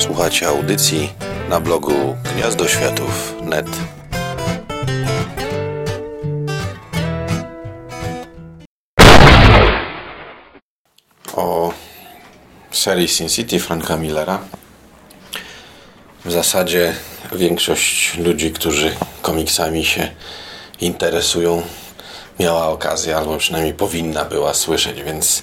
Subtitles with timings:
[0.00, 1.12] Słuchacie audycji
[1.48, 3.66] na blogu gniazdoświatów.net.
[11.36, 11.72] O
[12.70, 14.38] serii Sin City Franka Millera.
[16.24, 16.94] W zasadzie
[17.32, 20.10] większość ludzi, którzy komiksami się
[20.80, 21.62] interesują,
[22.38, 25.42] miała okazję, albo przynajmniej powinna była słyszeć, więc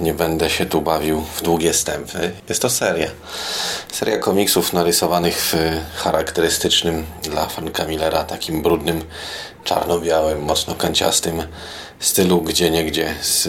[0.00, 2.32] nie będę się tu bawił w długie stępy.
[2.48, 3.10] Jest to seria.
[3.92, 5.54] Seria komiksów narysowanych w
[5.96, 9.04] charakterystycznym dla Franka Millera, takim brudnym,
[9.64, 11.42] czarno-białym, mocno kanciastym
[12.00, 13.48] stylu, gdzie niegdzie z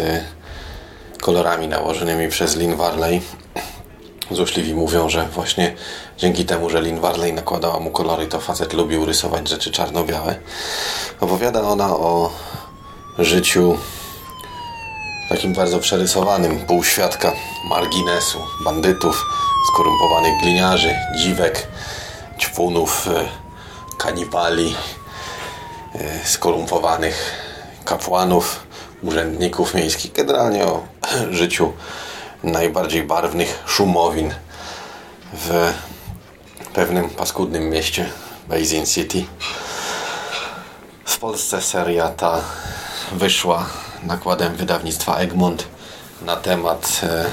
[1.21, 3.21] kolorami nałożonymi przez Lin Varley.
[4.31, 5.75] Złośliwi mówią, że właśnie
[6.17, 10.35] dzięki temu, że Lin Varley nakładała mu kolory, to facet lubił rysować rzeczy czarno-białe.
[11.21, 12.31] Opowiada ona o
[13.19, 13.77] życiu
[15.33, 17.31] takim bardzo przerysowanym półświadka
[17.69, 19.25] marginesu, bandytów,
[19.67, 21.67] skorumpowanych gliniarzy, dziwek,
[22.39, 23.25] ćpunów, e,
[23.97, 24.75] kanibali,
[25.95, 27.33] e, skorumpowanych
[27.85, 28.59] kapłanów,
[29.03, 30.83] urzędników miejskich, generalnie o
[31.39, 31.73] życiu
[32.43, 34.33] najbardziej barwnych szumowin
[35.33, 35.73] w
[36.73, 38.09] pewnym paskudnym mieście
[38.49, 39.25] Basin City.
[41.05, 42.41] W Polsce seria ta
[43.11, 43.65] wyszła
[44.05, 45.67] nakładem wydawnictwa Egmont
[46.21, 47.25] na temat e,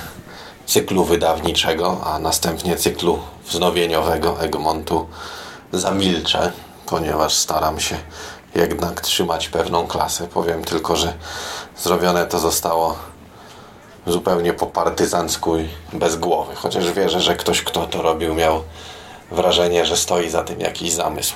[0.67, 5.07] cyklu wydawniczego, a następnie cyklu wznowieniowego Egmontu
[5.73, 6.53] zamilczę,
[6.87, 7.97] ponieważ staram się
[8.55, 10.29] jednak trzymać pewną klasę.
[10.29, 11.13] Powiem tylko, że
[11.79, 12.97] zrobione to zostało
[14.07, 16.55] zupełnie po partyzancku i bez głowy.
[16.55, 18.63] Chociaż wierzę, że ktoś, kto to robił, miał
[19.31, 21.35] wrażenie, że stoi za tym jakiś zamysł.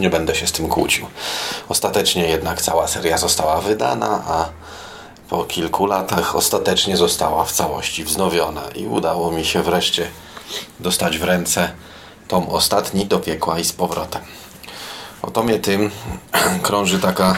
[0.00, 1.06] Nie będę się z tym kłócił.
[1.68, 4.48] Ostatecznie jednak cała seria została wydana, a
[5.28, 10.10] po kilku latach ostatecznie została w całości wznowiona i udało mi się wreszcie
[10.80, 11.72] dostać w ręce
[12.28, 14.22] tom ostatni do piekła i z powrotem.
[15.22, 15.90] O tomie tym
[16.62, 17.36] krąży taka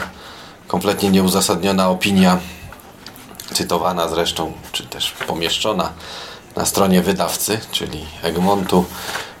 [0.67, 2.37] kompletnie nieuzasadniona opinia,
[3.53, 5.91] cytowana zresztą, czy też pomieszczona
[6.55, 8.85] na stronie wydawcy, czyli Egmontu,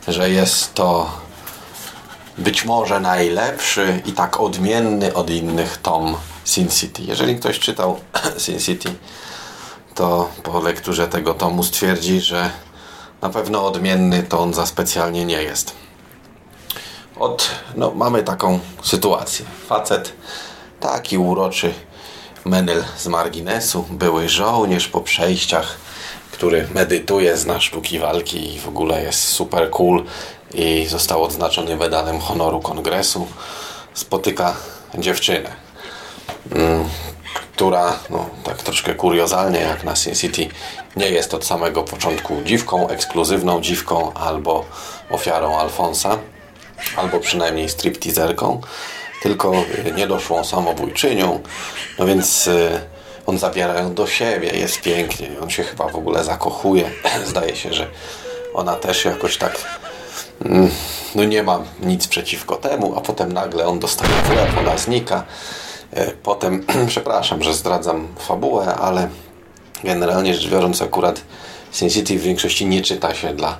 [0.07, 1.11] że jest to
[2.37, 7.03] być może najlepszy i tak odmienny od innych tom Sin City.
[7.03, 7.99] Jeżeli ktoś czytał
[8.45, 8.89] Sin City,
[9.95, 12.49] to po lekturze tego tomu stwierdzi, że
[13.21, 15.73] na pewno odmienny to on za specjalnie nie jest.
[17.19, 19.45] Od, no, mamy taką sytuację.
[19.67, 20.13] Facet
[20.79, 21.73] taki uroczy
[22.45, 25.77] Menel z marginesu, były żołnierz po przejściach,
[26.33, 30.03] który medytuje, zna sztuki walki i w ogóle jest super cool
[30.53, 33.27] i został odznaczony medalem honoru kongresu.
[33.93, 34.55] Spotyka
[34.97, 35.49] dziewczynę,
[36.51, 36.89] mm,
[37.55, 40.47] która, no, tak troszkę kuriozalnie jak na Sin City,
[40.95, 44.65] nie jest od samego początku dziwką, ekskluzywną dziwką albo
[45.09, 46.17] ofiarą Alfonsa,
[46.95, 48.61] albo przynajmniej stripteaserką,
[49.21, 49.51] tylko
[49.95, 51.39] niedoszłą samobójczynią.
[51.99, 52.92] No więc y,
[53.25, 56.91] on zabiera ją do siebie, jest pięknie, on się chyba w ogóle zakochuje.
[57.25, 57.87] Zdaje się, że
[58.53, 59.57] ona też jakoś tak
[60.45, 60.69] mm,
[61.15, 65.23] no nie ma nic przeciwko temu, a potem nagle on dostaje w ona znika.
[65.93, 69.09] E, potem, przepraszam, że zdradzam fabułę, ale
[69.83, 71.21] generalnie rzecz biorąc akurat
[71.71, 73.57] Sin City w większości nie czyta się dla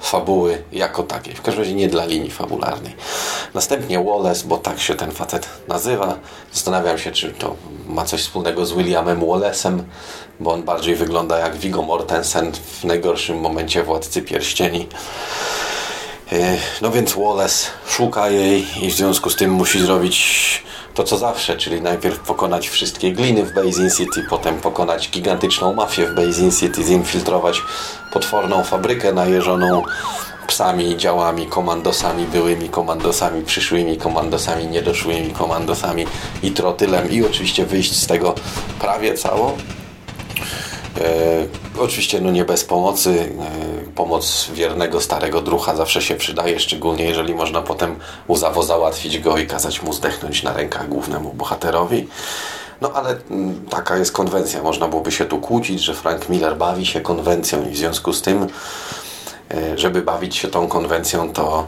[0.00, 1.34] fabuły jako takiej.
[1.34, 2.94] W każdym razie nie dla linii fabularnej.
[3.54, 6.18] Następnie Wallace, bo tak się ten facet nazywa.
[6.52, 7.56] Zastanawiam się, czy to
[7.86, 9.82] ma coś wspólnego z Williamem Wallace'em,
[10.40, 14.88] bo on bardziej wygląda jak Viggo Mortensen w najgorszym momencie Władcy Pierścieni.
[16.32, 20.62] E, no więc Wallace szuka jej i w związku z tym musi zrobić
[20.94, 26.06] to co zawsze, czyli najpierw pokonać wszystkie gliny w Basin City, potem pokonać gigantyczną mafię
[26.06, 27.62] w Basin City, zinfiltrować
[28.12, 29.82] potworną fabrykę najeżoną
[30.50, 36.06] psami, działami, komandosami, byłymi komandosami, przyszłymi komandosami, niedoszłymi komandosami
[36.42, 38.34] i trotylem i oczywiście wyjść z tego
[38.80, 39.56] prawie cało.
[41.00, 41.46] E,
[41.78, 43.32] oczywiście no nie bez pomocy.
[43.86, 47.96] E, pomoc wiernego starego drucha zawsze się przydaje, szczególnie jeżeli można potem
[48.28, 52.08] łzawo załatwić go i kazać mu zdechnąć na rękach głównemu bohaterowi.
[52.80, 54.62] No ale mm, taka jest konwencja.
[54.62, 58.22] Można byłoby się tu kłócić, że Frank Miller bawi się konwencją i w związku z
[58.22, 58.46] tym,
[59.76, 61.66] żeby bawić się tą konwencją, to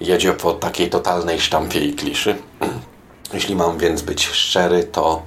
[0.00, 2.36] jedzie po takiej totalnej sztampie i kliszy.
[3.34, 5.22] Jeśli mam więc być szczery, to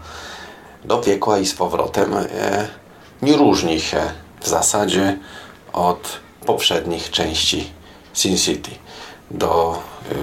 [0.85, 2.15] do piekła i z powrotem
[3.21, 4.01] nie różni się
[4.41, 5.17] w zasadzie
[5.73, 7.71] od poprzednich części
[8.13, 8.71] Sin City.
[9.31, 10.15] Do y,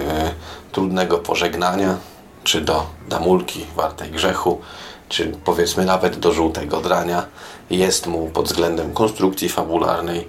[0.73, 1.97] trudnego pożegnania,
[2.45, 4.61] czy do damulki wartej grzechu,
[5.09, 7.27] czy powiedzmy nawet do żółtego drania
[7.71, 10.29] jest mu pod względem konstrukcji fabularnej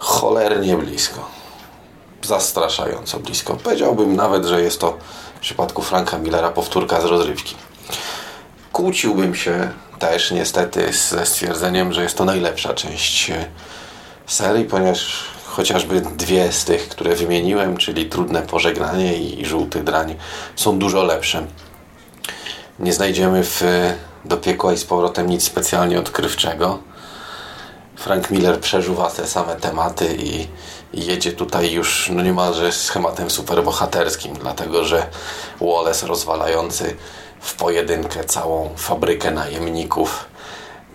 [0.00, 1.28] cholernie blisko.
[2.22, 3.56] Zastraszająco blisko.
[3.56, 4.98] Powiedziałbym nawet, że jest to
[5.36, 7.54] w przypadku Franka Millera powtórka z rozrywki.
[8.72, 13.44] Kłóciłbym się też niestety ze stwierdzeniem, że jest to najlepsza część e,
[14.26, 20.16] serii, ponieważ chociażby dwie z tych, które wymieniłem, czyli Trudne Pożegnanie i Żółty Drań,
[20.56, 21.46] są dużo lepsze.
[22.78, 23.62] Nie znajdziemy w
[24.24, 26.78] Do piekła i z powrotem nic specjalnie odkrywczego.
[28.00, 30.48] Frank Miller przeżuwa te same tematy i,
[30.92, 35.06] i jedzie tutaj już no niemalże schematem superbohaterskim, dlatego że
[35.60, 36.96] Wallace rozwalający
[37.40, 40.24] w pojedynkę całą fabrykę najemników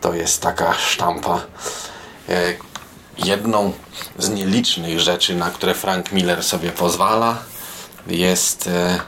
[0.02, 1.42] to jest taka sztampa.
[2.30, 2.54] E,
[3.18, 3.74] jedną
[4.19, 7.38] z nielicznych rzeczy, na które Frank Miller sobie pozwala,
[8.07, 9.00] jest e,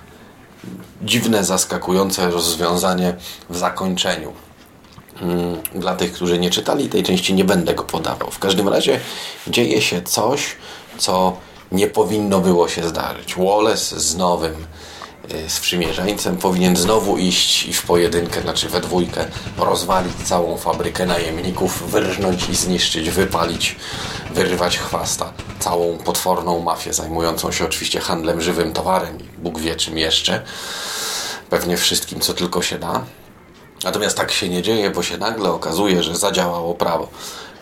[1.01, 3.15] dziwne, zaskakujące rozwiązanie
[3.49, 4.46] w zakończeniu.
[5.21, 8.31] Mm, dla tych, którzy nie czytali tej części, nie będę go podawał.
[8.31, 8.99] W każdym razie
[9.47, 10.55] dzieje się coś,
[10.97, 11.37] co
[11.71, 13.35] nie powinno było się zdarzyć.
[13.35, 14.67] Wallace z nowym
[15.33, 19.25] Y, z przymierzeńcem powinien znowu iść i w pojedynkę, znaczy we dwójkę,
[19.57, 23.75] rozwalić całą fabrykę najemników, wyrżnąć i zniszczyć, wypalić,
[24.33, 25.33] wyrwać chwasta.
[25.59, 30.43] Całą potworną mafię zajmującą się oczywiście handlem żywym towarem i Bóg wie czym jeszcze.
[31.49, 33.05] Pewnie wszystkim, co tylko się da.
[33.83, 37.07] Natomiast tak się nie dzieje, bo się nagle okazuje, że zadziałało prawo.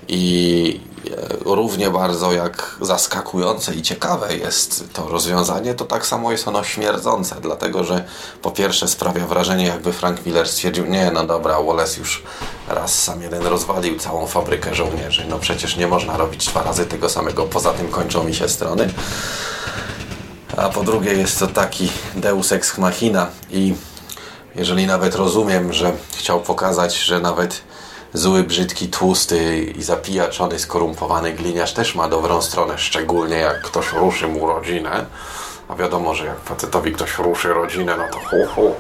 [0.08, 0.80] I
[1.12, 6.64] e, równie bardzo jak zaskakujące i ciekawe jest to rozwiązanie, to tak samo jest ono
[6.64, 8.06] śmierdzące, dlatego że
[8.42, 12.24] po pierwsze sprawia wrażenie, jakby Frank Miller stwierdził, nie, no dobra, Wallace już
[12.68, 17.10] raz sam jeden rozwalił całą fabrykę żołnierzy, no przecież nie można robić dwa razy tego
[17.10, 18.90] samego, poza tym kończą mi się strony.
[20.58, 23.76] A po drugie jest to taki deus ex machina i
[24.56, 27.62] jeżeli nawet rozumiem, że chciał pokazać, że nawet
[28.14, 34.28] zły, brzydki, tłusty i zapijaczony, skorumpowany gliniarz też ma dobrą stronę, szczególnie jak ktoś ruszy
[34.28, 35.06] mu rodzinę.
[35.68, 38.76] A wiadomo, że jak facetowi ktoś ruszy rodzinę, no to hu, hu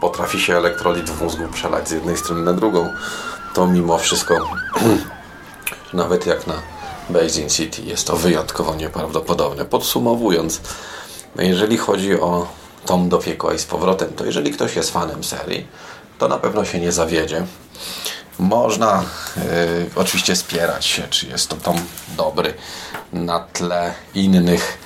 [0.00, 2.92] potrafi się elektrolit w mózgu przelać z jednej strony na drugą.
[3.54, 4.34] To mimo wszystko,
[5.92, 6.54] nawet jak na
[7.10, 9.64] Basin City, jest to wyjątkowo nieprawdopodobne.
[9.64, 10.60] Podsumowując,
[11.36, 12.46] jeżeli chodzi o
[12.86, 15.66] Tom do piekła i z powrotem, to jeżeli ktoś jest fanem serii,
[16.18, 17.46] to na pewno się nie zawiedzie.
[18.38, 21.76] Można y, oczywiście spierać się, czy jest to tom
[22.16, 22.54] dobry
[23.12, 24.78] na tle innych.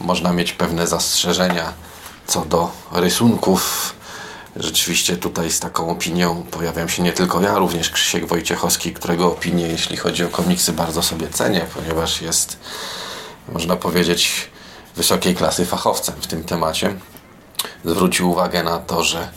[0.00, 1.72] Można mieć pewne zastrzeżenia
[2.26, 3.94] co do rysunków.
[4.56, 9.66] Rzeczywiście tutaj z taką opinią pojawiam się nie tylko ja, również Krzysiek Wojciechowski, którego opinię,
[9.66, 12.58] jeśli chodzi o komiksy, bardzo sobie cenię, ponieważ jest,
[13.48, 14.50] można powiedzieć,
[14.96, 16.94] wysokiej klasy fachowcem w tym temacie.
[17.84, 19.28] Zwrócił uwagę na to, że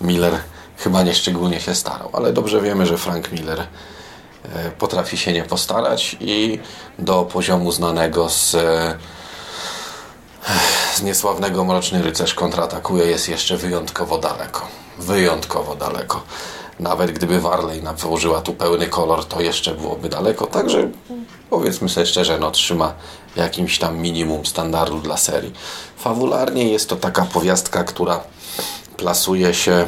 [0.00, 0.38] Miller
[0.76, 3.66] chyba nie szczególnie się starał, ale dobrze wiemy, że Frank Miller e,
[4.70, 6.58] potrafi się nie postarać i
[6.98, 8.96] do poziomu znanego z, e,
[10.94, 14.66] z niesławnego Mroczny Rycerz kontratakuje jest jeszcze wyjątkowo daleko.
[14.98, 16.22] Wyjątkowo daleko.
[16.80, 20.46] Nawet gdyby Warley położyła tu pełny kolor, to jeszcze byłoby daleko.
[20.46, 20.90] Także
[21.50, 22.94] powiedzmy sobie szczerze, no trzyma
[23.36, 25.52] jakimś tam minimum standardu dla serii.
[25.96, 28.20] Fabularnie jest to taka powiastka, która
[28.96, 29.86] plasuje się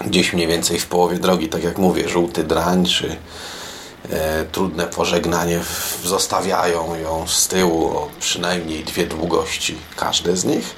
[0.00, 3.16] gdzieś mniej więcej w połowie drogi, tak jak mówię, żółty drań czy
[4.10, 5.60] e, trudne pożegnanie
[6.04, 10.74] zostawiają ją z tyłu o przynajmniej dwie długości każde z nich,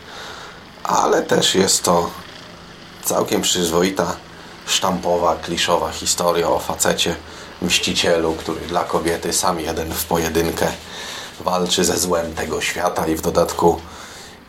[0.85, 2.11] ale też jest to
[3.05, 4.17] całkiem przyzwoita,
[4.71, 7.17] sztampowa, kliszowa historia o facecie,
[7.63, 10.69] mścicielu, który dla kobiety sam jeden w pojedynkę
[11.41, 13.81] walczy ze złem tego świata i w dodatku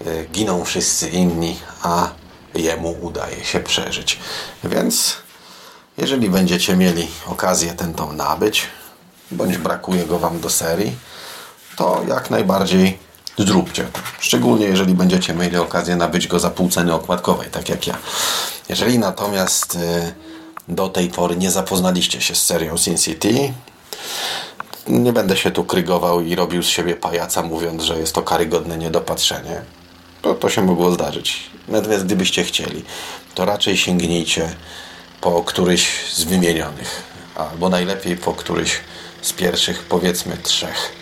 [0.05, 2.09] e, giną wszyscy inni, a
[2.55, 4.19] jemu udaje się przeżyć.
[4.63, 5.17] Więc
[5.97, 8.67] jeżeli będziecie mieli okazję ten tom nabyć,
[9.31, 10.95] bądź brakuje go Wam do serii,
[11.75, 12.99] to jak najbardziej
[13.37, 13.87] zróbcie.
[14.19, 17.97] Szczególnie jeżeli będziecie mieli okazję nabyć go za pół ceny okładkowej, tak jak ja.
[18.69, 20.13] Jeżeli natomiast y,
[20.67, 23.53] do tej pory nie zapoznaliście się z serią Sin City,
[24.87, 28.77] nie będę się tu krygował i robił z siebie pajaca, mówiąc, że jest to karygodne
[28.77, 29.61] niedopatrzenie
[30.21, 31.49] to, to się mogło zdarzyć.
[31.67, 32.83] Natomiast gdybyście chcieli,
[33.35, 34.55] to raczej sięgnijcie
[35.21, 37.03] po któryś z wymienionych,
[37.35, 38.79] albo najlepiej po któryś
[39.21, 41.00] z pierwszych, powiedzmy, trzech.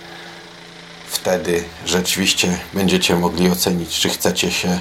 [1.21, 4.79] Wtedy rzeczywiście będziecie mogli ocenić, czy chcecie się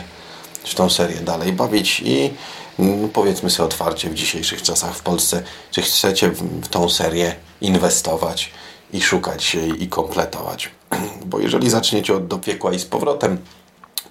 [0.65, 2.31] w tą serię dalej bawić i
[2.79, 6.31] mm, powiedzmy sobie otwarcie w dzisiejszych czasach w Polsce, czy chcecie
[6.63, 8.51] w tą serię inwestować
[8.93, 10.71] i szukać jej i kompletować.
[11.27, 13.39] Bo jeżeli zaczniecie od do piekła i z powrotem,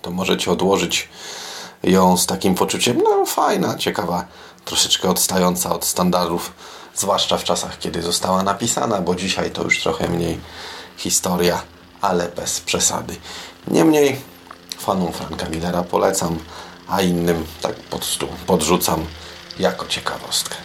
[0.02, 1.10] to możecie odłożyć
[1.84, 4.26] ją z takim poczuciem, no fajna, ciekawa,
[4.66, 6.52] troszeczkę odstająca od standardów,
[6.96, 10.40] zwłaszcza w czasach, kiedy została napisana, bo dzisiaj to już trochę mniej
[10.98, 11.62] historia,
[12.02, 13.16] ale bez przesady.
[13.68, 14.22] Niemniej
[14.80, 16.40] fanom Franka Millera polecam,
[16.88, 19.06] a innym tak pod stół podrzucam
[19.60, 20.56] jako ciekawostkę.